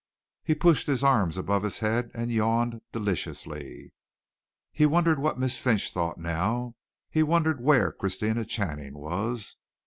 [0.43, 3.93] He pushed his arms above his head and yawned deliciously.
[4.71, 6.73] He wondered what Miss Finch thought now.
[7.11, 9.57] He wondered where Christina Channing was.